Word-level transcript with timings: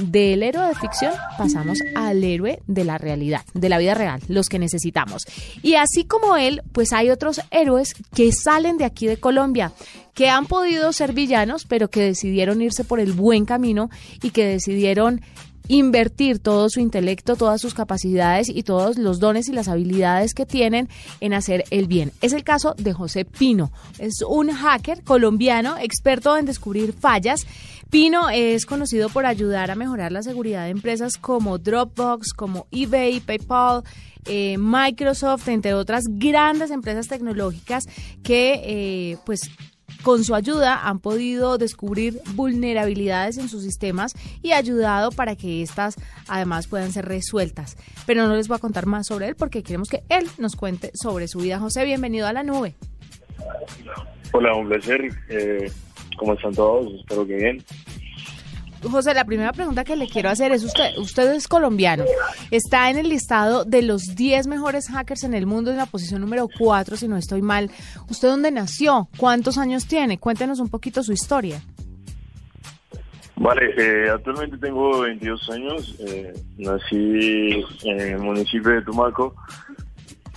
Del 0.00 0.42
héroe 0.42 0.68
de 0.68 0.74
ficción 0.74 1.12
pasamos 1.36 1.78
al 1.96 2.22
héroe 2.22 2.60
de 2.66 2.84
la 2.84 2.98
realidad, 2.98 3.42
de 3.54 3.68
la 3.68 3.78
vida 3.78 3.94
real, 3.94 4.20
los 4.28 4.48
que 4.48 4.58
necesitamos. 4.58 5.24
Y 5.62 5.74
así 5.74 6.04
como 6.04 6.36
él, 6.36 6.62
pues 6.72 6.92
hay 6.92 7.10
otros 7.10 7.40
héroes 7.50 7.94
que 8.14 8.32
salen 8.32 8.78
de 8.78 8.84
aquí 8.84 9.06
de 9.06 9.18
Colombia, 9.18 9.72
que 10.14 10.28
han 10.28 10.46
podido 10.46 10.92
ser 10.92 11.12
villanos, 11.12 11.64
pero 11.64 11.90
que 11.90 12.00
decidieron 12.00 12.62
irse 12.62 12.84
por 12.84 13.00
el 13.00 13.12
buen 13.12 13.44
camino 13.44 13.90
y 14.22 14.30
que 14.30 14.46
decidieron 14.46 15.20
invertir 15.68 16.38
todo 16.38 16.68
su 16.68 16.80
intelecto, 16.80 17.36
todas 17.36 17.60
sus 17.60 17.74
capacidades 17.74 18.48
y 18.48 18.62
todos 18.62 18.98
los 18.98 19.20
dones 19.20 19.48
y 19.48 19.52
las 19.52 19.68
habilidades 19.68 20.34
que 20.34 20.46
tienen 20.46 20.88
en 21.20 21.34
hacer 21.34 21.64
el 21.70 21.86
bien. 21.86 22.12
Es 22.20 22.32
el 22.32 22.44
caso 22.44 22.74
de 22.76 22.92
José 22.92 23.24
Pino. 23.24 23.70
Es 23.98 24.22
un 24.26 24.50
hacker 24.50 25.02
colombiano 25.04 25.76
experto 25.78 26.36
en 26.36 26.46
descubrir 26.46 26.92
fallas. 26.92 27.46
Pino 27.90 28.28
es 28.28 28.66
conocido 28.66 29.08
por 29.08 29.24
ayudar 29.24 29.70
a 29.70 29.74
mejorar 29.74 30.12
la 30.12 30.22
seguridad 30.22 30.64
de 30.64 30.70
empresas 30.70 31.16
como 31.16 31.58
Dropbox, 31.58 32.32
como 32.34 32.66
eBay, 32.70 33.20
PayPal, 33.20 33.82
eh, 34.26 34.56
Microsoft, 34.58 35.48
entre 35.48 35.72
otras 35.72 36.04
grandes 36.06 36.70
empresas 36.70 37.08
tecnológicas 37.08 37.84
que 38.22 38.60
eh, 38.62 39.16
pues 39.24 39.40
con 40.02 40.24
su 40.24 40.34
ayuda 40.34 40.88
han 40.88 41.00
podido 41.00 41.58
descubrir 41.58 42.20
vulnerabilidades 42.34 43.38
en 43.38 43.48
sus 43.48 43.62
sistemas 43.62 44.14
y 44.42 44.52
ayudado 44.52 45.10
para 45.10 45.36
que 45.36 45.62
éstas 45.62 45.96
además 46.28 46.66
puedan 46.66 46.92
ser 46.92 47.06
resueltas. 47.06 47.76
Pero 48.06 48.26
no 48.26 48.36
les 48.36 48.48
voy 48.48 48.56
a 48.56 48.60
contar 48.60 48.86
más 48.86 49.06
sobre 49.06 49.28
él 49.28 49.36
porque 49.36 49.62
queremos 49.62 49.88
que 49.88 50.02
él 50.08 50.26
nos 50.38 50.56
cuente 50.56 50.90
sobre 50.94 51.28
su 51.28 51.40
vida. 51.40 51.58
José, 51.58 51.84
bienvenido 51.84 52.26
a 52.26 52.32
la 52.32 52.42
nube. 52.42 52.74
Hola, 54.32 54.54
un 54.54 54.68
placer. 54.68 55.10
Eh, 55.28 55.70
¿Cómo 56.16 56.34
están 56.34 56.54
todos? 56.54 56.92
Espero 57.00 57.26
que 57.26 57.36
bien. 57.36 57.64
José, 58.82 59.12
la 59.14 59.24
primera 59.24 59.52
pregunta 59.52 59.84
que 59.84 59.96
le 59.96 60.08
quiero 60.08 60.30
hacer 60.30 60.52
es 60.52 60.62
usted, 60.62 60.96
usted 60.98 61.32
es 61.32 61.48
colombiano, 61.48 62.04
está 62.50 62.90
en 62.90 62.96
el 62.96 63.08
listado 63.08 63.64
de 63.64 63.82
los 63.82 64.14
10 64.14 64.46
mejores 64.46 64.88
hackers 64.88 65.24
en 65.24 65.34
el 65.34 65.46
mundo 65.46 65.70
en 65.70 65.76
la 65.76 65.86
posición 65.86 66.20
número 66.20 66.48
4, 66.58 66.96
si 66.96 67.08
no 67.08 67.16
estoy 67.16 67.42
mal. 67.42 67.70
¿Usted 68.08 68.28
dónde 68.28 68.50
nació? 68.50 69.08
¿Cuántos 69.16 69.58
años 69.58 69.86
tiene? 69.86 70.18
Cuéntenos 70.18 70.60
un 70.60 70.68
poquito 70.68 71.02
su 71.02 71.12
historia. 71.12 71.60
Vale, 73.36 73.70
eh, 73.76 74.10
actualmente 74.10 74.58
tengo 74.58 75.00
22 75.00 75.50
años, 75.50 75.96
eh, 76.00 76.34
nací 76.56 77.64
en 77.84 78.00
el 78.00 78.18
municipio 78.18 78.72
de 78.72 78.82
Tumaco, 78.82 79.34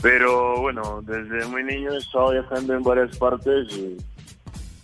pero 0.02 0.62
bueno, 0.62 1.02
desde 1.04 1.48
muy 1.48 1.64
niño 1.64 1.92
he 1.92 1.98
estado 1.98 2.32
viajando 2.32 2.76
en 2.76 2.84
varias 2.84 3.18
partes. 3.18 3.76
Y, 3.76 3.98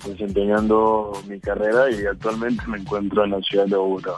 desempeñando 0.07 1.13
mi 1.27 1.39
carrera 1.39 1.89
y 1.91 2.05
actualmente 2.05 2.63
me 2.67 2.77
encuentro 2.79 3.23
en 3.23 3.31
la 3.31 3.41
ciudad 3.41 3.65
de 3.65 3.75
Bogotá. 3.75 4.13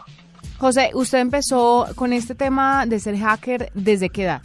José, 0.57 0.91
usted 0.93 1.19
empezó 1.19 1.87
con 1.95 2.11
este 2.11 2.35
tema 2.35 2.85
de 2.85 2.99
ser 2.99 3.17
hacker 3.17 3.71
desde 3.73 4.09
qué 4.09 4.23
edad? 4.23 4.41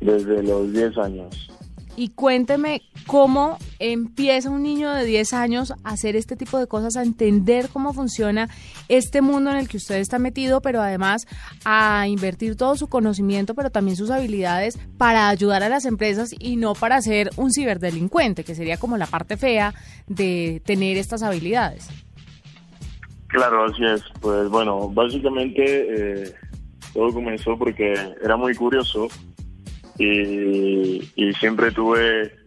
Desde 0.00 0.42
los 0.42 0.72
10 0.72 0.98
años. 0.98 1.50
Y 1.96 2.10
cuénteme 2.10 2.82
cómo 3.06 3.58
empieza 3.78 4.50
un 4.50 4.62
niño 4.62 4.92
de 4.92 5.04
10 5.04 5.32
años 5.32 5.72
a 5.84 5.90
hacer 5.90 6.16
este 6.16 6.36
tipo 6.36 6.58
de 6.58 6.66
cosas, 6.66 6.96
a 6.96 7.02
entender 7.02 7.68
cómo 7.72 7.92
funciona 7.92 8.48
este 8.88 9.22
mundo 9.22 9.50
en 9.50 9.56
el 9.56 9.68
que 9.68 9.76
usted 9.76 9.96
está 9.96 10.18
metido, 10.18 10.60
pero 10.60 10.80
además 10.80 11.26
a 11.64 12.06
invertir 12.08 12.56
todo 12.56 12.76
su 12.76 12.88
conocimiento, 12.88 13.54
pero 13.54 13.70
también 13.70 13.96
sus 13.96 14.10
habilidades 14.10 14.78
para 14.98 15.28
ayudar 15.28 15.62
a 15.62 15.68
las 15.68 15.84
empresas 15.84 16.30
y 16.38 16.56
no 16.56 16.74
para 16.74 17.00
ser 17.00 17.30
un 17.36 17.52
ciberdelincuente, 17.52 18.44
que 18.44 18.54
sería 18.54 18.76
como 18.76 18.96
la 18.96 19.06
parte 19.06 19.36
fea 19.36 19.74
de 20.06 20.62
tener 20.64 20.96
estas 20.96 21.22
habilidades. 21.22 21.88
Claro, 23.28 23.64
así 23.64 23.84
es. 23.84 24.02
Pues 24.20 24.48
bueno, 24.50 24.90
básicamente 24.90 25.62
eh, 26.24 26.34
todo 26.92 27.12
comenzó 27.12 27.56
porque 27.56 27.94
era 28.22 28.36
muy 28.36 28.54
curioso 28.54 29.08
y, 29.98 31.00
siempre 31.38 31.70
tuve 31.70 32.41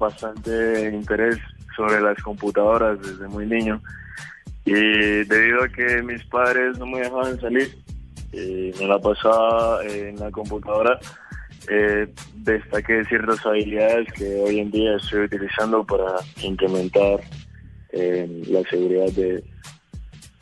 bastante 0.00 0.90
interés 0.92 1.38
sobre 1.76 2.00
las 2.00 2.20
computadoras 2.22 3.00
desde 3.00 3.28
muy 3.28 3.46
niño 3.46 3.80
y 4.64 4.72
debido 4.72 5.62
a 5.62 5.68
que 5.68 6.02
mis 6.02 6.24
padres 6.24 6.76
no 6.78 6.86
me 6.86 6.98
dejaban 6.98 7.40
salir 7.40 7.78
y 8.32 8.72
me 8.80 8.88
la 8.88 8.98
pasaba 8.98 9.84
en 9.84 10.16
la 10.16 10.30
computadora 10.32 10.98
eh, 11.68 12.08
destaqué 12.34 13.04
ciertas 13.04 13.46
habilidades 13.46 14.12
que 14.14 14.34
hoy 14.40 14.58
en 14.58 14.72
día 14.72 14.96
estoy 14.96 15.26
utilizando 15.26 15.84
para 15.84 16.16
incrementar 16.42 17.20
eh, 17.92 18.42
la 18.48 18.62
seguridad 18.68 19.12
de, 19.12 19.44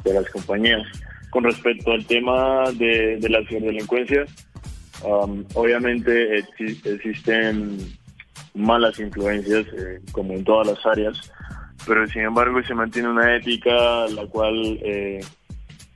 de 0.05 0.15
las 0.15 0.29
compañías. 0.31 0.87
Con 1.31 1.45
respecto 1.45 1.93
al 1.93 2.07
tema 2.07 2.71
de, 2.73 3.19
de 3.21 3.29
la 3.29 3.45
ciberdelincuencia, 3.47 4.25
Um, 5.05 5.45
obviamente 5.55 6.39
existen 6.59 7.79
malas 8.59 8.99
influencias, 8.99 9.67
eh, 9.73 10.01
como 10.13 10.35
en 10.35 10.45
todas 10.45 10.67
las 10.69 10.87
áreas, 10.87 11.33
pero 11.87 12.07
sin 12.09 12.23
embargo 12.23 12.63
se 12.63 12.75
mantiene 12.75 13.09
una 13.09 13.37
ética 13.37 14.07
la 14.09 14.27
cual 14.27 14.79
eh, 14.83 15.21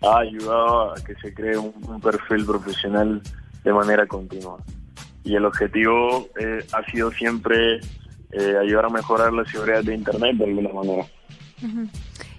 ha 0.03 0.19
ayudado 0.19 0.93
a 0.93 0.95
que 0.97 1.15
se 1.17 1.35
cree 1.35 1.59
un, 1.59 2.01
perfil 2.01 2.45
profesional 2.47 3.21
de 3.65 3.73
manera 3.73 4.07
continua. 4.07 4.59
Y 5.25 5.37
el 5.37 5.45
objetivo 5.45 6.29
eh, 6.41 6.65
ha 6.73 6.91
sido 6.91 7.11
siempre 7.13 7.81
ayudar 8.61 8.87
a 8.87 8.89
mejorar 8.89 9.31
la 9.31 9.45
seguridad 9.45 9.85
de 9.85 9.95
Internet 9.95 10.37
de 10.37 10.45
alguna 10.45 10.73
manera. 10.73 11.05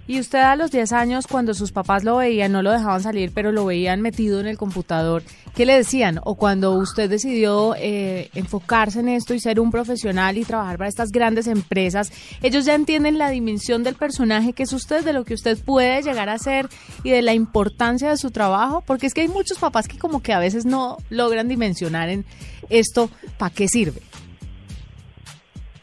Y 0.06 0.20
usted 0.20 0.40
a 0.40 0.56
los 0.56 0.70
10 0.70 0.92
años, 0.92 1.26
cuando 1.26 1.54
sus 1.54 1.72
papás 1.72 2.04
lo 2.04 2.16
veían, 2.16 2.52
no 2.52 2.62
lo 2.62 2.70
dejaban 2.70 3.02
salir, 3.02 3.32
pero 3.34 3.52
lo 3.52 3.64
veían 3.64 4.02
metido 4.02 4.38
en 4.38 4.46
el 4.46 4.58
computador, 4.58 5.22
¿qué 5.54 5.64
le 5.64 5.74
decían? 5.74 6.20
O 6.24 6.34
cuando 6.34 6.72
usted 6.72 7.08
decidió 7.08 7.74
eh, 7.78 8.28
enfocarse 8.34 9.00
en 9.00 9.08
esto 9.08 9.32
y 9.32 9.40
ser 9.40 9.60
un 9.60 9.70
profesional 9.70 10.36
y 10.36 10.44
trabajar 10.44 10.76
para 10.76 10.88
estas 10.88 11.10
grandes 11.10 11.46
empresas, 11.46 12.12
ellos 12.42 12.66
ya 12.66 12.74
entienden 12.74 13.16
la 13.16 13.30
dimensión 13.30 13.82
del 13.82 13.94
personaje 13.94 14.52
que 14.52 14.64
es 14.64 14.72
usted, 14.74 15.04
de 15.04 15.14
lo 15.14 15.24
que 15.24 15.34
usted 15.34 15.58
puede 15.58 16.02
llegar 16.02 16.28
a 16.28 16.38
ser 16.38 16.68
y 17.02 17.10
de 17.10 17.22
la 17.22 17.32
importancia 17.32 18.10
de 18.10 18.18
su 18.18 18.30
trabajo, 18.30 18.82
porque 18.86 19.06
es 19.06 19.14
que 19.14 19.22
hay 19.22 19.28
muchos 19.28 19.58
papás 19.58 19.88
que 19.88 19.98
como 19.98 20.22
que 20.22 20.34
a 20.34 20.38
veces 20.38 20.66
no 20.66 20.98
logran 21.08 21.48
dimensionar 21.48 22.10
en 22.10 22.26
esto, 22.68 23.08
¿para 23.38 23.54
qué 23.54 23.68
sirve? 23.68 24.02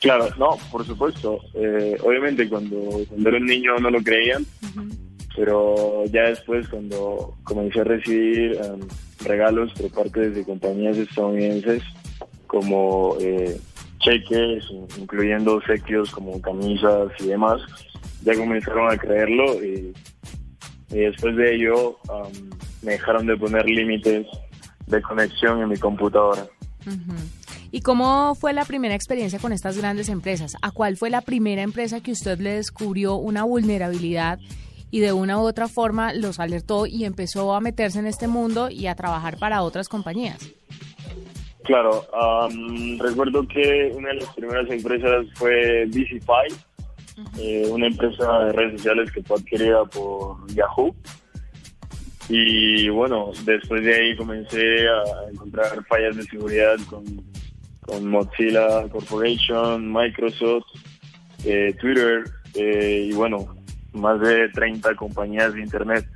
Claro, 0.02 0.28
no, 0.38 0.58
por 0.72 0.84
supuesto. 0.84 1.40
Eh, 1.54 1.96
obviamente 2.04 2.50
cuando, 2.50 2.76
cuando 3.08 3.30
era 3.30 3.38
un 3.38 3.46
niño 3.46 3.78
no 3.78 3.92
lo 3.92 4.02
creían, 4.02 4.44
pero 5.36 6.04
ya 6.06 6.24
después 6.24 6.68
cuando 6.68 7.36
comencé 7.44 7.82
a 7.82 7.84
recibir 7.84 8.54
em, 8.54 8.80
regalos 9.24 9.72
por 9.74 9.92
parte 9.92 10.32
de 10.32 10.44
compañías 10.44 10.98
estadounidenses 10.98 11.84
como 12.48 13.16
eh, 13.22 13.56
cheques, 14.00 14.66
incluyendo 14.98 15.58
obsequios 15.58 16.10
como 16.10 16.42
camisas 16.42 17.12
y 17.20 17.28
demás, 17.28 17.62
ya 18.24 18.36
comenzaron 18.36 18.92
a 18.92 18.98
creerlo 18.98 19.64
y, 19.64 19.94
después 20.90 21.36
de 21.36 21.56
ello 21.56 22.00
em, 22.10 22.50
me 22.82 22.94
dejaron 22.94 23.28
de 23.28 23.38
poner 23.38 23.68
límites 23.68 24.26
de 24.88 25.02
conexión 25.04 25.62
en 25.62 25.70
mi 25.70 25.78
computadora. 25.78 26.48
¿Y 27.74 27.82
cómo 27.82 28.36
fue 28.36 28.52
la 28.52 28.66
primera 28.66 28.96
experiencia 28.96 29.40
con 29.40 29.54
estas 29.54 29.78
grandes 29.78 30.10
empresas? 30.10 30.58
¿A 30.62 30.72
cuál 30.72 30.98
fue 30.98 31.10
la 31.10 31.22
primera 31.22 31.62
empresa 31.62 32.02
que 32.02 32.12
usted 32.12 32.38
le 32.40 32.56
descubrió 32.56 33.16
una 33.16 33.44
vulnerabilidad 33.46 34.40
y 34.92 35.00
de 35.00 35.14
una 35.14 35.38
u 35.38 35.42
otra 35.44 35.70
forma 35.70 36.14
los 36.14 36.42
alertó 36.42 36.86
y 36.86 37.06
empezó 37.06 37.56
a 37.56 37.62
meterse 37.62 38.00
en 38.00 38.08
este 38.08 38.28
mundo 38.28 38.70
y 38.70 38.88
a 38.88 38.96
trabajar 38.96 39.38
para 39.38 39.62
otras 39.64 39.88
compañías? 39.88 40.52
Claro, 41.64 42.06
recuerdo 43.00 43.48
que 43.48 43.94
una 43.96 44.10
de 44.10 44.16
las 44.16 44.34
primeras 44.34 44.70
empresas 44.70 45.26
fue 45.36 45.86
Visify, 45.86 46.48
eh, 47.40 47.70
una 47.72 47.88
empresa 47.88 48.46
de 48.46 48.52
redes 48.52 48.82
sociales 48.82 49.12
que 49.14 49.24
fue 49.24 49.38
adquirida 49.38 49.86
por 49.86 50.46
Yahoo. 50.54 50.94
Y 52.28 52.90
bueno, 52.90 53.32
después 53.46 53.82
de 53.84 53.96
ahí 53.96 54.18
comencé 54.18 54.88
a 54.90 55.32
encontrar 55.32 55.86
fallas 55.86 56.18
de 56.18 56.24
seguridad 56.24 56.76
con 56.90 57.31
con 57.92 58.08
Mozilla 58.08 58.88
Corporation, 58.90 59.92
Microsoft, 59.92 60.64
eh, 61.44 61.76
Twitter 61.80 62.24
eh, 62.56 63.08
y 63.10 63.14
bueno, 63.14 63.56
más 63.94 64.20
de 64.22 64.48
30 64.50 64.96
compañías 64.96 65.54
de 65.54 65.62
Internet. 65.62 66.08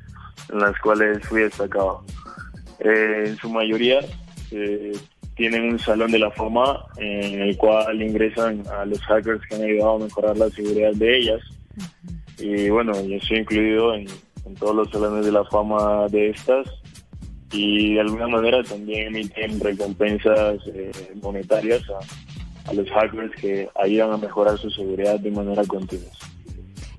en 0.52 0.60
las 0.60 0.78
cuales 0.80 1.26
fui 1.28 1.42
destacado. 1.42 2.04
Eh, 2.80 3.24
en 3.28 3.38
su 3.38 3.50
mayoría 3.50 4.00
eh, 4.52 4.94
tienen 5.36 5.72
un 5.72 5.80
salón 5.80 6.12
de 6.12 6.20
la 6.20 6.30
fama 6.32 6.86
en 6.98 7.42
el 7.42 7.58
cual 7.58 8.02
ingresan 8.02 8.64
a 8.68 8.86
los 8.86 9.00
hackers 9.02 9.42
que 9.48 9.56
han 9.56 9.64
ayudado 9.64 9.96
a 9.96 10.00
mejorar 10.00 10.38
la 10.38 10.50
seguridad 10.50 10.94
de 10.94 11.18
ellas. 11.18 11.42
Y 12.38 12.70
bueno, 12.70 12.94
yo 13.06 13.20
soy 13.22 13.38
incluido 13.40 13.96
en, 13.96 14.08
todos 14.60 14.76
los 14.76 14.90
salones 14.92 15.26
de 15.26 15.32
la 15.32 15.44
fama 15.46 16.08
de 16.10 16.30
estas 16.30 16.70
y 17.52 17.94
de 17.94 18.02
alguna 18.02 18.28
manera 18.28 18.64
también 18.64 19.16
emiten 19.16 19.60
recompensas 19.60 20.58
eh, 20.68 20.92
monetarias 21.22 21.84
a, 21.90 22.74
los 22.74 22.90
hackers 22.90 23.32
que 23.40 23.70
ayudan 23.76 24.12
a 24.14 24.18
mejorar 24.18 24.58
su 24.58 24.72
seguridad 24.72 25.20
de 25.20 25.30
manera 25.30 25.64
continua. 25.66 26.10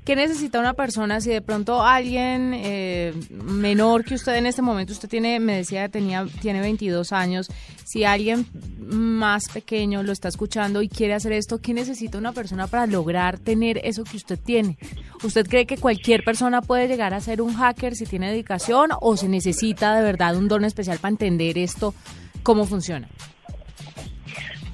¿Qué 0.05 0.15
necesita 0.15 0.61
una 0.61 0.75
persona 0.75 1.21
si 1.21 1.31
de 1.31 1.43
pronto 1.43 1.83
alguien 1.83 2.53
eh, 2.55 3.13
menor 3.31 4.05
que 4.05 4.15
usted 4.15 4.37
en 4.37 4.47
este 4.47 4.63
momento, 4.63 4.93
usted 4.93 5.09
tiene, 5.09 5.41
me 5.41 5.57
decía 5.57 5.89
tenía, 5.89 6.25
tiene 6.41 6.61
22 6.61 7.13
años, 7.13 7.49
si 7.85 8.05
alguien 8.05 8.47
más 8.79 9.49
pequeño 9.53 10.05
lo 10.05 10.13
está 10.13 10.29
escuchando 10.29 10.81
y 10.81 10.89
quiere 10.89 11.15
hacer 11.15 11.33
esto, 11.33 11.59
¿qué 11.59 11.75
necesita 11.75 12.19
una 12.19 12.31
persona 12.31 12.69
para 12.69 12.87
lograr 12.87 13.41
tener 13.41 13.81
eso 13.83 14.05
que 14.05 14.17
usted 14.17 14.39
tiene? 14.39 14.79
¿Usted 15.23 15.47
cree 15.47 15.67
que 15.67 15.77
cualquier 15.77 16.23
persona 16.25 16.63
puede 16.63 16.89
llegar 16.89 17.15
a 17.15 17.21
ser 17.21 17.41
un 17.41 17.55
hacker 17.55 17.95
si 17.95 18.07
tiene 18.07 18.31
dedicación 18.31 18.91
o 19.01 19.17
se 19.17 19.29
necesita 19.29 19.97
de 19.97 20.03
verdad 20.03 20.37
un 20.37 20.49
don 20.49 20.65
especial 20.65 20.99
para 20.99 21.13
entender 21.13 21.59
esto, 21.59 21.95
cómo 22.43 22.67
funciona? 22.67 23.09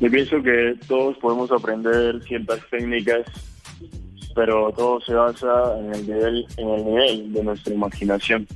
Yo 0.00 0.10
pienso 0.10 0.42
que 0.42 0.74
todos 0.88 1.16
podemos 1.18 1.50
aprender 1.52 2.20
ciertas 2.24 2.58
técnicas 2.70 3.24
pero 4.34 4.72
todo 4.72 5.00
se 5.00 5.14
basa 5.14 5.78
en 5.78 5.94
el 5.94 6.06
nivel, 6.06 7.32
de 7.32 7.44
nuestra 7.44 7.74
imaginación. 7.74 8.46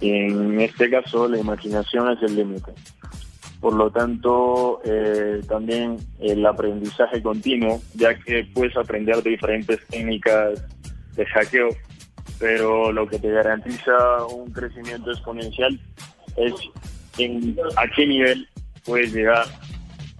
Y 0.00 0.10
en 0.10 0.60
este 0.60 0.90
caso, 0.90 1.28
la 1.28 1.38
imaginación 1.38 2.10
es 2.12 2.22
el 2.22 2.36
límite. 2.36 2.72
Por 3.60 3.74
lo 3.74 3.90
tanto, 3.90 4.80
eh, 4.84 5.40
también 5.48 5.96
el 6.20 6.44
aprendizaje 6.44 7.22
continuo, 7.22 7.80
ya 7.94 8.14
que 8.14 8.46
puedes 8.54 8.76
aprender 8.76 9.22
de 9.22 9.30
diferentes 9.30 9.80
técnicas 9.88 10.62
de 11.16 11.26
hackeo, 11.26 11.68
pero 12.38 12.92
lo 12.92 13.06
que 13.08 13.18
te 13.18 13.30
garantiza 13.30 14.24
un 14.26 14.50
crecimiento 14.52 15.10
exponencial 15.10 15.78
es 16.36 16.54
en 17.18 17.56
a 17.76 17.86
qué 17.88 18.06
nivel 18.06 18.48
puedes 18.84 19.12
llegar 19.12 19.46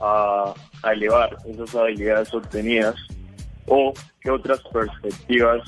a, 0.01 0.55
elevar 0.93 1.37
esas 1.47 1.75
habilidades 1.75 2.33
obtenidas 2.33 2.95
o 3.67 3.93
qué 4.21 4.31
otras 4.31 4.61
perspectivas 4.73 5.63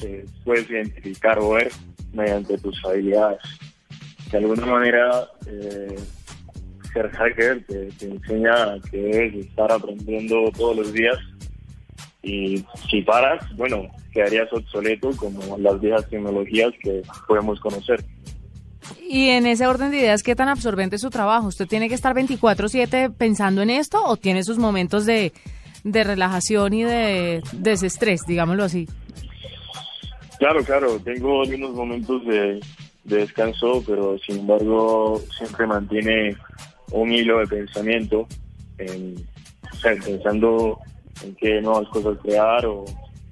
puedes 0.45 0.71
identificar 0.71 1.39
o 1.41 1.51
ver 1.51 1.73
mediante 2.13 2.57
tus 2.59 2.81
habilidades. 2.85 3.41
De 4.31 4.39
alguna 4.39 4.67
manera, 4.67 5.27
eh, 5.47 5.97
ser 6.93 7.11
hacker 7.11 7.65
te, 7.67 7.89
enseña 8.01 8.79
que 8.91 8.99
debes 8.99 9.47
estar 9.47 9.73
aprendiendo 9.73 10.51
todos 10.57 10.77
los 10.77 10.93
días 10.93 11.19
y 12.23 12.65
si 12.91 13.03
paras, 13.03 13.45
bueno, 13.57 13.89
quedarías 14.19 14.53
obsoleto 14.53 15.11
como 15.17 15.57
las 15.59 15.81
viejas 15.81 16.09
tecnologías 16.09 16.73
que 16.83 17.03
podemos 17.29 17.61
conocer. 17.61 18.05
Y 19.09 19.29
en 19.29 19.47
ese 19.47 19.67
orden 19.67 19.93
de 19.93 19.99
ideas, 19.99 20.25
¿qué 20.25 20.35
tan 20.35 20.49
absorbente 20.49 20.97
es 20.97 21.03
su 21.03 21.11
trabajo? 21.11 21.47
¿Usted 21.47 21.67
tiene 21.67 21.89
que 21.89 21.95
estar 21.95 22.15
24/7 22.15 23.13
pensando 23.17 23.63
en 23.63 23.71
esto 23.71 24.03
o 24.05 24.17
tiene 24.17 24.43
sus 24.43 24.59
momentos 24.59 25.07
de, 25.07 25.33
de 25.85 26.05
relajación 26.05 26.75
y 26.75 26.83
de 26.83 27.43
desestrés, 27.53 28.23
digámoslo 28.27 28.65
así. 28.65 28.89
Claro, 30.39 30.65
claro, 30.65 30.99
tengo 31.01 31.43
algunos 31.43 31.73
momentos 31.73 32.25
de, 32.27 32.61
descanso, 33.05 33.83
pero 33.87 34.19
sin 34.19 34.41
embargo 34.41 35.21
siempre 35.37 35.67
mantiene 35.67 36.37
un 36.91 37.13
hilo 37.13 37.39
de 37.39 37.47
pensamiento, 37.47 38.27
en, 38.79 39.15
pensando 39.83 40.79
en 41.25 41.35
qué 41.37 41.61
nuevas 41.61 41.89
cosas 41.89 42.19
crear 42.23 42.67
o, 42.67 42.85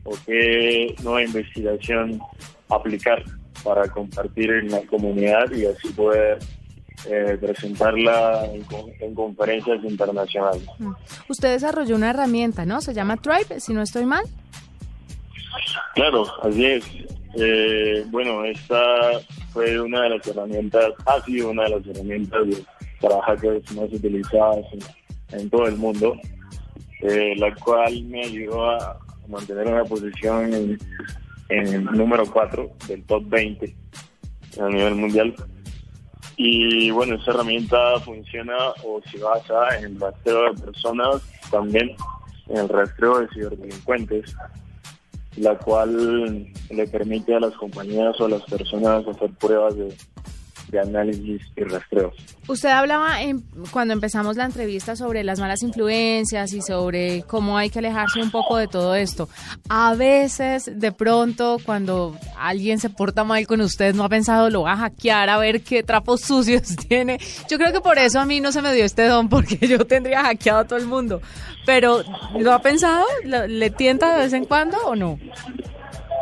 o 0.07 0.17
qué 0.25 0.95
nueva 1.03 1.23
investigación 1.23 2.21
aplicar 2.69 3.23
para 3.63 3.89
compartir 3.89 4.51
en 4.51 4.71
la 4.71 4.81
comunidad 4.83 5.51
y 5.53 5.67
así 5.67 5.89
poder 5.89 6.39
eh, 7.09 7.37
presentarla 7.41 8.47
en, 9.01 9.15
conferencias 9.15 9.85
internacionales. 9.85 10.65
Mm. 10.79 10.93
Usted 11.29 11.53
desarrolló 11.53 11.97
una 11.97 12.11
herramienta, 12.11 12.65
¿no? 12.65 12.81
Se 12.81 12.95
llama 12.95 13.17
Tribe, 13.17 13.61
si 13.61 13.75
no 13.75 13.83
estoy 13.83 14.07
mal. 14.07 14.25
Claro, 15.95 16.27
así 16.43 16.65
es. 16.65 16.85
Eh, 17.35 18.05
bueno, 18.09 18.45
esta 18.45 19.21
fue 19.53 19.79
una 19.81 20.03
de 20.03 20.11
las 20.11 20.27
herramientas, 20.27 20.93
ha 21.05 21.21
sido 21.23 21.51
una 21.51 21.65
de 21.65 21.71
las 21.71 21.87
herramientas 21.87 22.43
para 23.01 23.21
hackers 23.23 23.73
más 23.73 23.93
utilizadas 23.93 24.65
en, 25.33 25.51
todo 25.51 25.67
el 25.67 25.77
mundo, 25.77 26.17
eh, 27.03 27.35
la 27.37 27.55
cual 27.57 28.05
me 28.05 28.25
ayudó 28.25 28.71
a 28.71 28.99
mantener 29.29 29.67
una 29.67 29.85
posición 29.85 30.53
en, 30.53 30.79
el 31.49 31.85
número 31.85 32.25
4 32.27 32.71
del 32.89 33.05
top 33.05 33.25
20 33.29 33.75
a 34.61 34.69
nivel 34.69 34.95
mundial. 34.97 35.35
Y 36.37 36.91
bueno, 36.91 37.15
esa 37.15 37.31
herramienta 37.31 37.99
funciona 38.01 38.57
o 38.85 39.01
se 39.11 39.19
basa 39.19 39.79
en 39.79 39.85
el 39.85 40.01
rastreo 40.01 40.53
de 40.53 40.61
personas, 40.61 41.23
también 41.51 41.95
en 42.49 42.57
el 42.59 42.69
rastreo 42.69 43.21
de 43.21 43.29
ciberdelincuentes, 43.29 44.37
la 45.37 45.57
cual 45.57 46.49
le 46.71 46.87
permite 46.89 47.35
a 47.35 47.41
las 47.41 47.55
compañías 47.55 48.21
o 48.21 48.27
a 48.27 48.31
las 48.31 48.43
personas 48.43 49.07
hacer 49.07 49.31
pruebas 49.39 49.77
de 49.77 49.97
de 50.69 50.81
análisis 50.81 51.43
y 51.57 51.65
rastreo. 51.65 52.13
Usted 52.49 52.69
hablaba 52.69 53.23
en, 53.23 53.43
cuando 53.71 53.95
empezamos 53.95 54.37
la 54.37 54.45
entrevista 54.45 54.97
sobre 54.97 55.25
las 55.25 55.41
malas 55.41 55.63
influencias 55.63 56.53
y 56.53 56.63
sobre 56.63 57.23
cómo 57.23 57.57
hay 57.59 57.71
que 57.71 57.81
alejarse 57.81 58.21
un 58.21 58.31
poco 58.31 58.57
de 58.57 58.69
todo 58.69 58.95
esto. 58.95 59.29
A 59.69 59.95
veces, 59.95 60.71
de 60.73 60.93
pronto, 60.93 61.59
cuando 61.65 62.17
alguien 62.37 62.79
se 62.79 62.91
porta 62.91 63.25
mal 63.25 63.47
con 63.47 63.61
usted, 63.61 63.95
no 63.95 64.05
ha 64.05 64.09
pensado, 64.09 64.51
lo 64.51 64.63
va 64.63 64.73
a 64.73 64.77
hackear 64.77 65.29
a 65.29 65.39
ver 65.39 65.63
qué 65.63 65.83
trapos 65.83 66.21
sucios 66.23 66.77
tiene. 66.89 67.19
Yo 67.51 67.59
creo 67.59 67.73
que 67.73 67.81
por 67.81 67.99
eso 67.99 68.21
a 68.21 68.27
mí 68.27 68.41
no 68.41 68.53
se 68.53 68.63
me 68.63 68.73
dio 68.73 68.85
este 68.85 69.07
don, 69.07 69.29
porque 69.29 69.67
yo 69.67 69.85
tendría 69.87 70.23
hackeado 70.23 70.61
a 70.61 70.67
todo 70.67 70.79
el 70.79 70.87
mundo. 70.87 71.21
Pero, 71.65 72.03
¿lo 72.39 72.53
ha 72.53 72.61
pensado? 72.61 73.05
¿Le 73.25 73.71
tienta 73.71 74.15
de 74.15 74.25
vez 74.25 74.33
en 74.33 74.45
cuando 74.45 74.79
o 74.87 74.95
no? 74.95 75.19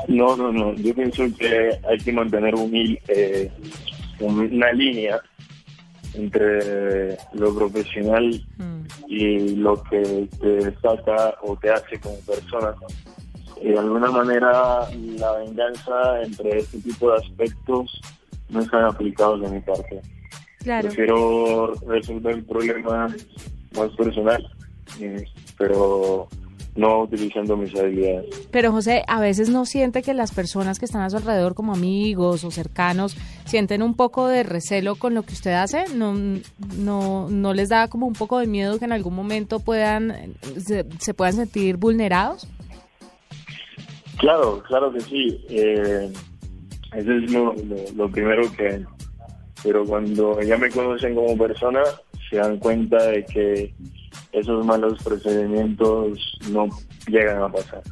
No, 0.09 0.37
no, 0.37 0.53
no. 0.53 0.75
Yo 0.75 0.95
pienso 0.95 1.25
que 1.39 1.79
hay 1.89 1.99
que 1.99 2.13
mantener 2.13 2.55
un 2.55 2.71
eh, 3.09 3.51
una 4.21 4.73
línea 4.73 5.21
entre 6.15 7.17
lo 7.33 7.55
profesional 7.55 8.41
mm. 8.57 8.81
y 9.09 9.57
lo 9.57 9.83
que 9.85 10.29
te 10.41 10.47
destaca 10.47 11.35
o 11.43 11.57
te 11.57 11.71
hace 11.71 11.99
como 12.01 12.19
persona. 12.21 12.75
Y 13.61 13.69
de 13.69 13.79
alguna 13.79 14.11
manera 14.11 14.89
la 15.19 15.33
venganza 15.39 16.23
entre 16.23 16.59
este 16.59 16.79
tipo 16.79 17.11
de 17.11 17.19
aspectos 17.19 18.01
no 18.49 18.61
están 18.61 18.85
aplicados 18.85 19.41
de 19.41 19.49
mi 19.49 19.61
parte. 19.61 20.01
Prefiero 20.65 21.75
resolver 21.87 22.37
el 22.37 22.45
problema 22.45 23.15
más 23.77 23.91
personal, 23.97 24.49
eh, 25.01 25.25
pero 25.59 26.29
no 26.77 27.03
utilizando 27.03 27.57
mis 27.57 27.75
habilidades. 27.79 28.49
Pero 28.51 28.73
José, 28.73 29.05
a 29.07 29.21
veces 29.21 29.49
no 29.49 29.65
siente 29.65 30.03
que 30.03 30.15
las 30.15 30.33
personas 30.33 30.79
que 30.79 30.85
están 30.85 31.03
a 31.03 31.11
su 31.11 31.17
alrededor 31.17 31.55
como 31.55 31.73
amigos 31.73 32.45
o 32.45 32.51
cercanos 32.51 33.17
sienten 33.45 33.83
un 33.83 33.95
poco 33.95 34.27
de 34.27 34.43
recelo 34.43 34.97
con 34.97 35.15
lo 35.15 35.23
que 35.23 35.35
usted 35.35 35.53
hace, 35.53 35.85
no, 35.95 36.15
no, 36.79 37.29
no 37.31 37.55
les 37.55 37.69
da 37.69 37.89
como 37.89 38.07
un 38.07 38.15
poco 38.15 38.39
de 38.39 38.47
miedo 38.47 38.79
que 38.79 38.85
en 38.85 38.93
algún 38.93 39.15
momento 39.15 39.61
puedan 39.61 40.35
se, 40.59 41.15
puedan 41.15 41.35
sentir 41.35 41.77
vulnerados. 41.77 42.49
Claro, 44.19 44.63
claro 44.67 44.93
que 44.93 45.01
sí. 45.01 45.45
Eh, 45.49 46.13
eso 46.95 47.13
es 47.13 47.33
lo, 47.33 47.55
lo 47.97 48.11
primero 48.11 48.43
que, 48.57 48.85
pero 49.63 49.85
cuando 49.85 50.41
ya 50.43 50.57
me 50.57 50.71
conocen 50.71 51.15
como 51.15 51.37
persona, 51.37 51.83
se 52.31 52.37
dan 52.37 52.59
cuenta 52.59 53.05
de 53.07 53.25
que 53.25 53.75
esos 54.35 54.65
malos 54.65 55.03
procedimientos 55.03 56.19
no 56.51 56.67
llegan 57.07 57.43
a 57.43 57.49
pasar. 57.49 57.83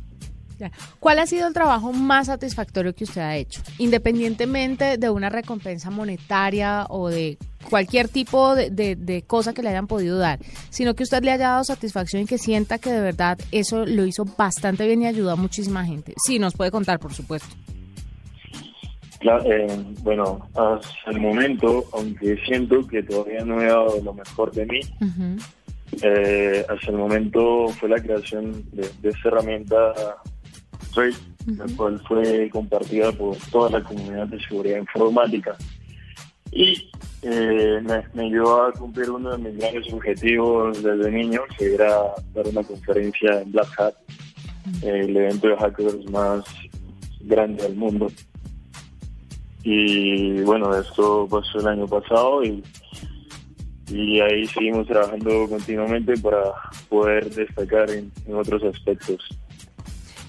¿Cuál 1.01 1.19
ha 1.19 1.27
sido 1.27 1.49
el 1.49 1.55
trabajo 1.55 1.93
más 1.93 2.27
satisfactorio 2.27 2.95
que 2.95 3.05
usted 3.05 3.21
ha 3.21 3.37
hecho? 3.37 3.63
Independientemente 3.79 4.97
de 4.99 5.11
una 5.11 5.29
recompensa 5.29 5.91
monetaria 5.91 6.87
o 6.89 7.09
de 7.09 7.39
cualquier 7.69 8.09
tipo 8.09 8.55
de, 8.55 8.71
de, 8.71 9.23
cosa 9.23 9.55
que 9.55 9.63
le 9.63 9.71
hayan 9.71 9.87
podido 9.87 10.19
dar, 10.19 10.39
sino 10.71 10.95
que 10.95 11.03
usted 11.03 11.23
le 11.23 11.31
haya 11.31 11.49
dado 11.49 11.65
satisfacción 11.65 12.23
y 12.23 12.27
que 12.27 12.39
sienta 12.39 12.79
que 12.79 12.91
de 12.91 13.01
verdad 13.01 13.39
eso 13.51 13.87
lo 13.87 14.05
hizo 14.05 14.25
bastante 14.25 14.87
bien 14.87 15.03
y 15.03 15.07
ayudó 15.07 15.33
a 15.33 15.37
muchísima 15.37 15.85
gente. 15.85 16.15
Sí, 16.25 16.39
nos 16.39 16.55
puede 16.55 16.71
contar, 16.71 16.99
por 16.99 17.13
supuesto. 17.13 17.55
Eh, 19.45 19.85
bueno, 20.03 20.49
hasta 20.51 21.11
el 21.11 21.21
momento, 21.21 21.85
aunque 21.93 22.37
siento 22.45 22.85
que 22.89 23.05
todavía 23.05 23.45
no 23.45 23.61
he 23.61 23.67
dado 23.67 24.01
lo 24.03 24.13
mejor 24.13 24.51
de 24.53 24.67
mí, 24.67 24.81
eh, 26.01 26.65
hasta 26.69 26.91
el 26.91 26.97
momento 26.97 27.69
fue 27.69 27.89
la 27.89 28.01
creación 28.01 28.65
de, 28.73 28.89
esta 29.03 29.29
herramienta 29.29 29.93
Trade, 30.95 31.15
la 31.47 31.67
cual 31.77 32.01
fue 32.07 32.49
compartida 32.51 33.13
por 33.13 33.37
toda 33.51 33.79
la 33.79 33.85
comunidad 33.85 34.27
de 34.29 34.41
seguridad 34.41 34.79
informática. 34.79 35.57
y 36.51 36.91
eh, 37.23 37.81
me, 37.83 38.03
me, 38.15 38.27
ayudó 38.27 38.65
a 38.65 38.73
cumplir 38.73 39.09
uno 39.11 39.37
de 39.37 39.39
mis 39.39 39.57
grandes 39.57 39.93
objetivos 39.93 40.83
desde 40.83 41.11
niño, 41.11 41.43
que 41.57 41.75
era 41.75 42.01
dar 42.35 42.49
una 42.49 42.65
conferencia 42.65 43.41
en 43.41 43.53
Black 43.53 43.81
Hat, 43.81 43.95
el 44.83 45.17
evento 45.17 45.49
de 45.49 45.57
hackers 45.57 46.11
más 46.11 46.45
grande 47.21 47.63
del 47.63 47.77
mundo. 47.77 48.11
Y 49.63 50.41
bueno, 50.43 50.75
esto 50.75 51.29
pasó 51.31 51.61
el 51.61 51.69
año 51.69 51.87
pasado 51.87 52.43
y, 52.45 52.63
y 53.93 54.21
ahí 54.21 54.47
seguimos 54.47 54.87
trabajando 54.87 55.49
continuamente 55.49 56.17
para 56.19 56.53
poder 56.89 57.31
destacar 57.31 57.91
en 57.91 58.11
otros 58.35 58.63
aspectos. 58.65 59.21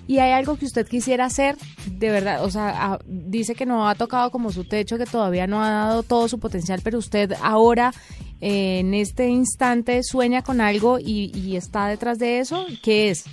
Y 0.06 0.20
hay 0.20 0.32
algo 0.32 0.58
que 0.58 0.66
usted 0.66 0.86
quisiera 0.86 1.26
hacer, 1.26 1.56
de 1.88 2.10
verdad, 2.10 2.44
o 2.44 2.50
sea, 2.50 3.00
dice 3.06 3.56
que 3.56 3.66
no 3.66 3.88
ha 3.88 3.96
tocado 3.96 4.32
como 4.32 4.52
su 4.52 4.66
techo, 4.66 4.98
que 4.98 5.06
todavía 5.06 5.48
no 5.48 5.64
ha 5.64 5.70
dado 5.70 6.04
todo 6.04 6.28
su 6.28 6.40
potencial, 6.40 6.82
pero 6.84 6.98
usted 6.98 7.32
ahora, 7.42 7.94
eh, 8.42 8.80
en 8.80 8.94
este 8.94 9.30
instante, 9.30 10.04
sueña 10.04 10.42
con 10.42 10.60
algo 10.60 10.98
y, 11.00 11.56
está 11.56 11.88
detrás 11.88 12.20
de 12.20 12.40
eso, 12.40 12.66
¿qué 12.84 13.12
es? 13.12 13.26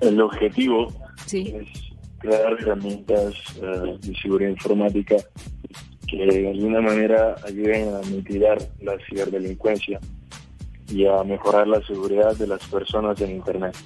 El 0.00 0.20
objetivo 0.20 0.92
es 1.32 1.66
crear 2.18 2.52
herramientas 2.60 3.34
eh, 3.60 3.98
de 4.00 4.14
seguridad 4.22 4.50
informática 4.50 5.16
que 6.08 6.16
de 6.26 6.50
alguna 6.50 6.80
manera 6.80 7.36
ayuden 7.46 7.94
a 7.94 8.00
mitigar 8.08 8.58
la 8.80 8.96
ciberdelincuencia 9.08 10.00
y 10.88 11.06
a 11.06 11.22
mejorar 11.22 11.68
la 11.68 11.82
seguridad 11.86 12.34
de 12.36 12.46
las 12.46 12.66
personas 12.66 13.20
en 13.20 13.32
Internet. 13.32 13.76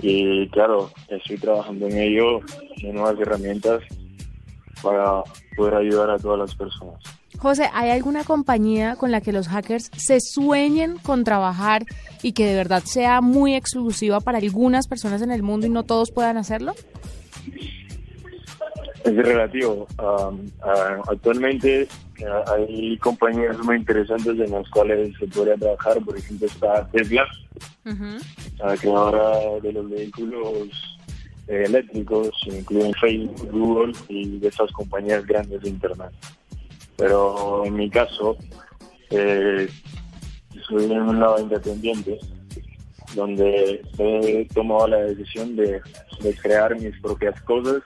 Y 0.00 0.48
claro, 0.48 0.90
estoy 1.08 1.36
trabajando 1.38 1.86
en 1.88 1.98
ello, 1.98 2.40
en 2.82 2.94
nuevas 2.94 3.18
herramientas 3.20 3.82
para 4.82 5.22
poder 5.56 5.74
ayudar 5.74 6.10
a 6.10 6.18
todas 6.18 6.38
las 6.38 6.54
personas. 6.54 7.02
José, 7.38 7.70
¿hay 7.72 7.90
alguna 7.90 8.22
compañía 8.24 8.96
con 8.96 9.10
la 9.10 9.20
que 9.20 9.32
los 9.32 9.48
hackers 9.48 9.90
se 9.96 10.20
sueñen 10.20 10.98
con 10.98 11.24
trabajar 11.24 11.84
y 12.22 12.32
que 12.32 12.44
de 12.44 12.54
verdad 12.54 12.82
sea 12.84 13.20
muy 13.20 13.54
exclusiva 13.54 14.20
para 14.20 14.38
algunas 14.38 14.86
personas 14.86 15.22
en 15.22 15.30
el 15.30 15.42
mundo 15.42 15.66
y 15.66 15.70
no 15.70 15.84
todos 15.84 16.10
puedan 16.10 16.36
hacerlo? 16.36 16.74
Es 19.10 19.16
relativo. 19.16 19.88
actualmente 21.08 21.88
hay 22.46 22.96
compañías 22.98 23.58
muy 23.58 23.76
interesantes 23.76 24.38
en 24.38 24.52
las 24.52 24.68
cuales 24.70 25.16
se 25.18 25.26
podría 25.26 25.56
trabajar. 25.56 25.98
Por 26.04 26.16
ejemplo, 26.16 26.46
está 26.46 26.86
Tesla, 26.92 27.26
la 27.84 28.76
creadora 28.76 29.60
de 29.60 29.72
los 29.72 29.90
vehículos 29.90 30.68
eh, 31.48 31.64
eléctricos, 31.66 32.30
incluyen 32.46 32.92
Facebook, 32.94 33.50
Google 33.50 33.92
y 34.08 34.38
de 34.38 34.48
esas 34.48 34.70
compañías 34.70 35.26
grandes 35.26 35.60
de 35.60 35.70
Internet. 35.70 36.12
Pero 36.96 37.64
en 37.64 37.74
mi 37.74 37.90
caso, 37.90 38.36
eh, 39.10 39.68
soy 40.68 40.84
en 40.84 41.02
un 41.02 41.18
lado 41.18 41.40
independiente, 41.40 42.16
donde 43.16 43.82
he 43.98 44.48
tomado 44.54 44.86
la 44.86 44.98
decisión 44.98 45.56
de 45.56 45.82
crear 46.42 46.78
mis 46.78 46.96
propias 47.00 47.40
cosas 47.40 47.82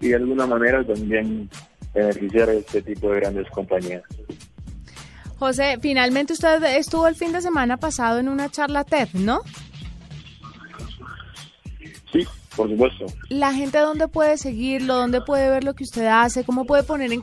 y 0.00 0.08
de 0.08 0.16
alguna 0.16 0.46
manera 0.46 0.84
también 0.84 1.48
beneficiar 1.94 2.48
a 2.48 2.52
este 2.54 2.82
tipo 2.82 3.10
de 3.10 3.20
grandes 3.20 3.48
compañías. 3.50 4.02
José, 5.38 5.78
finalmente 5.80 6.34
usted 6.34 6.62
estuvo 6.76 7.06
el 7.06 7.16
fin 7.16 7.32
de 7.32 7.40
semana 7.40 7.78
pasado 7.78 8.18
en 8.18 8.28
una 8.28 8.50
charla 8.50 8.84
TED, 8.84 9.08
¿no? 9.14 9.40
Sí, 12.12 12.26
por 12.54 12.68
supuesto. 12.68 13.06
¿La 13.30 13.54
gente 13.54 13.78
dónde 13.78 14.06
puede 14.06 14.36
seguirlo? 14.36 14.96
¿Dónde 14.96 15.22
puede 15.22 15.48
ver 15.48 15.64
lo 15.64 15.74
que 15.74 15.84
usted 15.84 16.04
hace? 16.06 16.44
¿Cómo 16.44 16.66
puede 16.66 16.82
poner 16.82 17.10
en 17.10 17.22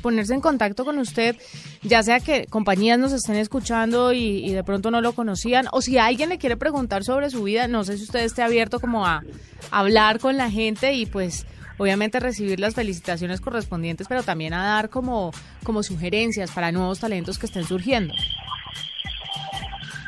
ponerse 0.00 0.34
en 0.34 0.40
contacto 0.40 0.84
con 0.84 0.98
usted? 0.98 1.34
Ya 1.82 2.04
sea 2.04 2.20
que 2.20 2.46
compañías 2.46 3.00
nos 3.00 3.12
estén 3.12 3.34
escuchando 3.34 4.12
y, 4.12 4.46
y, 4.46 4.52
de 4.52 4.62
pronto 4.62 4.92
no 4.92 5.00
lo 5.00 5.12
conocían, 5.12 5.66
o 5.72 5.82
si 5.82 5.98
alguien 5.98 6.28
le 6.28 6.38
quiere 6.38 6.56
preguntar 6.56 7.02
sobre 7.02 7.30
su 7.30 7.42
vida, 7.42 7.66
no 7.66 7.82
sé 7.82 7.96
si 7.96 8.04
usted 8.04 8.20
esté 8.20 8.42
abierto 8.42 8.78
como 8.78 9.06
a 9.06 9.24
hablar 9.72 10.20
con 10.20 10.36
la 10.36 10.50
gente 10.50 10.92
y 10.92 11.06
pues 11.06 11.46
obviamente 11.78 12.20
recibir 12.20 12.60
las 12.60 12.74
felicitaciones 12.74 13.40
correspondientes, 13.40 14.08
pero 14.08 14.22
también 14.22 14.54
a 14.54 14.64
dar 14.64 14.90
como, 14.90 15.32
como 15.64 15.82
sugerencias 15.82 16.50
para 16.50 16.72
nuevos 16.72 17.00
talentos 17.00 17.38
que 17.38 17.46
estén 17.46 17.64
surgiendo. 17.64 18.14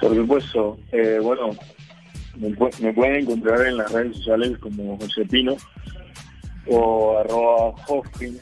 Por 0.01 0.15
supuesto. 0.15 0.79
Eh, 0.93 1.19
bueno, 1.23 1.51
me, 2.37 2.93
pueden 2.93 3.17
encontrar 3.17 3.67
en 3.67 3.79
las 3.79 3.91
redes 3.93 4.17
sociales 4.19 4.59
como 4.59 4.97
José 4.99 5.25
Pino 5.25 5.57
o 6.67 7.19
arroba 7.19 7.75
Hoffin. 7.89 8.39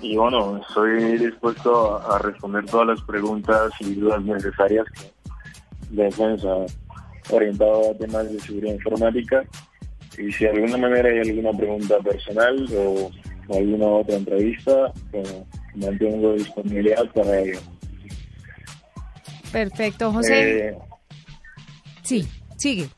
Y 0.00 0.16
bueno, 0.16 0.62
estoy 0.66 1.18
dispuesto 1.18 1.98
a, 2.10 2.18
responder 2.18 2.64
todas 2.64 2.86
las 2.86 3.02
preguntas 3.02 3.70
y 3.80 3.94
dudas 3.94 4.22
necesarias 4.22 4.86
de 5.90 6.04
defensa 6.04 6.48
orientado 7.30 7.90
a 7.90 7.94
temas 7.98 8.32
de 8.32 8.40
seguridad 8.40 8.74
informática 8.74 9.44
y 10.20 10.32
si 10.32 10.44
de 10.44 10.50
alguna 10.50 10.76
manera 10.76 11.08
hay 11.08 11.30
alguna 11.30 11.52
pregunta 11.56 11.98
personal 12.00 12.66
o, 12.76 13.10
alguna 13.52 13.86
otra 13.86 14.16
entrevista, 14.16 14.92
mantengo 15.74 16.34
disponibilidad 16.34 17.04
para 17.12 17.40
ello. 17.40 17.58
Perfecto, 19.50 20.12
José. 20.12 20.68
Eh, 20.68 20.78
sí, 22.02 22.28
sigue. 22.56 22.88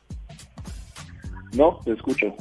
No, 1.55 1.81
te 1.85 1.93
escucho. 1.93 2.35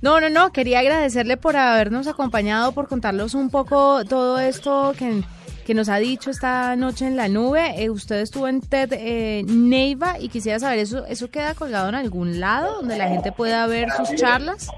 No, 0.00 0.20
no, 0.20 0.28
no, 0.28 0.52
quería 0.52 0.80
agradecerle 0.80 1.36
por 1.36 1.56
habernos 1.56 2.08
acompañado, 2.08 2.72
por 2.72 2.88
contarnos 2.88 3.34
un 3.34 3.50
poco 3.50 4.04
todo 4.04 4.40
esto 4.40 4.94
que 4.98 5.22
que 5.64 5.74
nos 5.74 5.88
ha 5.88 5.98
dicho 5.98 6.30
esta 6.30 6.74
noche 6.76 7.06
en 7.06 7.16
la 7.16 7.28
nube. 7.28 7.82
Eh, 7.82 7.90
usted 7.90 8.20
estuvo 8.20 8.48
en 8.48 8.60
TED 8.60 8.92
eh, 8.92 9.44
Neiva 9.46 10.18
y 10.18 10.28
quisiera 10.28 10.58
saber, 10.58 10.78
¿eso 10.78 11.06
eso 11.06 11.30
queda 11.30 11.54
colgado 11.54 11.88
en 11.88 11.94
algún 11.94 12.40
lado 12.40 12.76
donde 12.76 12.98
la 12.98 13.08
gente 13.08 13.32
pueda 13.32 13.66
ver 13.66 13.90
sus 13.90 14.14
charlas? 14.14 14.70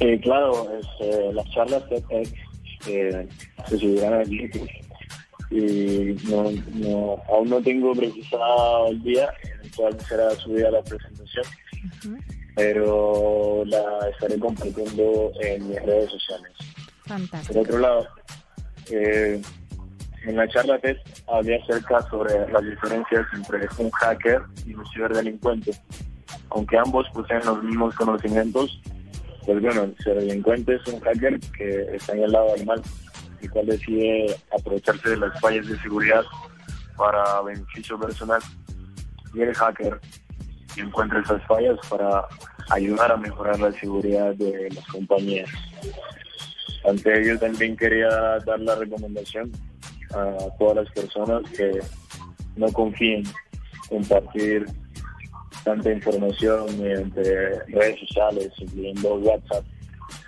Eh, 0.00 0.20
claro, 0.20 0.68
este, 0.80 1.32
las 1.32 1.48
charlas 1.50 1.82
TEDx 1.88 2.32
eh, 2.86 3.28
se 3.68 3.78
subirán 3.78 4.14
a 4.14 4.22
YouTube 4.22 4.68
y 5.50 6.16
no, 6.28 6.50
no, 6.74 7.22
aún 7.28 7.48
no 7.48 7.60
tengo 7.62 7.92
precisado 7.94 8.88
el 8.88 9.02
día 9.02 9.32
en 9.42 9.60
el 9.64 9.74
cual 9.74 9.98
será 10.06 10.30
subida 10.32 10.70
la 10.70 10.82
presentación, 10.82 11.44
pero 12.54 13.64
la 13.64 14.08
estaré 14.12 14.38
compartiendo 14.38 15.32
en 15.40 15.68
mis 15.68 15.82
redes 15.82 16.10
sociales. 16.10 16.52
Fantástico. 17.06 17.54
Por 17.54 17.62
otro 17.62 17.78
lado, 17.78 18.08
eh, 18.90 19.40
en 20.24 20.36
la 20.36 20.48
charla 20.48 20.78
TED 20.78 20.96
había 21.28 21.62
acerca 21.62 22.02
sobre 22.02 22.50
las 22.50 22.64
diferencias 22.64 23.26
entre 23.32 23.66
un 23.78 23.90
hacker 23.90 24.42
y 24.66 24.74
un 24.74 24.84
ciberdelincuente. 24.86 25.72
Aunque 26.50 26.78
ambos 26.78 27.08
poseen 27.10 27.44
los 27.44 27.62
mismos 27.62 27.94
conocimientos, 27.94 28.80
pues 29.46 29.60
bueno, 29.60 29.82
el 29.84 29.96
ciberdelincuente 30.02 30.74
es 30.74 30.86
un 30.86 31.00
hacker 31.00 31.38
que 31.56 31.96
está 31.96 32.12
en 32.12 32.24
el 32.24 32.32
lado 32.32 32.54
del 32.54 32.66
mal, 32.66 32.82
y 33.40 33.48
cual 33.48 33.66
decide 33.66 34.36
aprovecharse 34.56 35.10
de 35.10 35.16
las 35.16 35.40
fallas 35.40 35.66
de 35.66 35.78
seguridad 35.78 36.24
para 36.96 37.42
beneficio 37.42 37.98
personal. 37.98 38.40
Y 39.34 39.42
el 39.42 39.54
hacker 39.54 40.00
encuentra 40.76 41.20
esas 41.20 41.42
fallas 41.46 41.78
para 41.88 42.26
ayudar 42.70 43.12
a 43.12 43.16
mejorar 43.16 43.58
la 43.60 43.72
seguridad 43.72 44.34
de 44.34 44.68
las 44.74 44.84
compañías. 44.86 45.48
Ante 46.84 47.20
ello 47.20 47.38
también 47.38 47.76
quería 47.76 48.08
dar 48.46 48.60
la 48.60 48.74
recomendación 48.76 49.52
a 50.14 50.36
todas 50.58 50.84
las 50.84 50.92
personas 50.92 51.42
que 51.50 51.80
no 52.56 52.72
confíen 52.72 53.24
en 53.24 53.98
compartir 53.98 54.66
tanta 55.64 55.92
información 55.92 56.66
mediante 56.78 57.22
redes 57.66 58.00
sociales, 58.00 58.50
incluyendo 58.58 59.16
WhatsApp, 59.16 59.64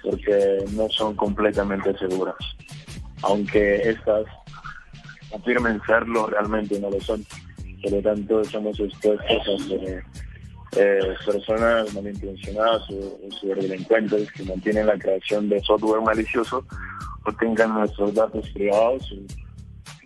porque 0.03 0.65
no 0.73 0.89
son 0.91 1.15
completamente 1.17 1.97
seguras. 1.99 2.37
Aunque 3.23 3.89
estas 3.89 4.27
afirmen 5.35 5.81
serlo, 5.87 6.27
realmente 6.27 6.79
no 6.81 6.91
lo 6.91 7.01
son. 7.01 7.25
Por 7.83 7.93
lo 7.93 8.03
tanto, 8.03 8.41
estamos 8.43 8.79
expuestos 8.79 9.31
a 9.31 10.03
eh, 10.77 11.15
personas 11.27 11.93
malintencionadas 11.95 12.83
o, 12.91 13.19
ciberdelincuentes 13.41 14.31
que 14.33 14.45
mantienen 14.45 14.87
la 14.87 14.99
creación 14.99 15.49
de 15.49 15.61
software 15.61 16.03
malicioso 16.03 16.65
o 17.25 17.33
tengan 17.33 17.75
nuestros 17.75 18.15
datos 18.15 18.49
privados 18.51 19.11
y 19.13 19.27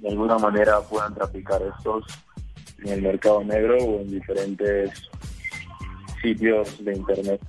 de 0.00 0.08
alguna 0.08 0.38
manera 0.38 0.80
puedan 0.80 1.14
traficar 1.14 1.60
estos 1.62 2.04
en 2.82 2.92
el 2.92 3.02
mercado 3.02 3.42
negro 3.44 3.76
o 3.76 4.00
en 4.00 4.10
diferentes 4.10 5.08
sitios 6.22 6.84
de 6.84 6.94
internet. 6.94 7.40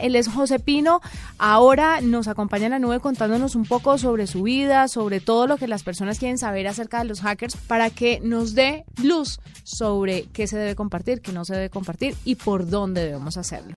Él 0.00 0.16
es 0.16 0.28
José 0.28 0.58
Pino. 0.58 1.00
Ahora 1.38 2.00
nos 2.00 2.28
acompaña 2.28 2.66
en 2.66 2.72
la 2.72 2.78
nube 2.78 3.00
contándonos 3.00 3.54
un 3.54 3.64
poco 3.64 3.98
sobre 3.98 4.26
su 4.26 4.42
vida, 4.42 4.88
sobre 4.88 5.20
todo 5.20 5.46
lo 5.46 5.56
que 5.56 5.68
las 5.68 5.82
personas 5.82 6.18
quieren 6.18 6.38
saber 6.38 6.66
acerca 6.66 6.98
de 6.98 7.04
los 7.04 7.20
hackers, 7.20 7.56
para 7.56 7.90
que 7.90 8.20
nos 8.20 8.54
dé 8.54 8.84
luz 9.02 9.40
sobre 9.64 10.24
qué 10.32 10.46
se 10.46 10.56
debe 10.56 10.74
compartir, 10.74 11.20
qué 11.20 11.32
no 11.32 11.44
se 11.44 11.54
debe 11.54 11.70
compartir 11.70 12.16
y 12.24 12.36
por 12.36 12.68
dónde 12.68 13.04
debemos 13.04 13.36
hacerlo. 13.36 13.76